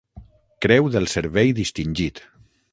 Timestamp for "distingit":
1.61-2.27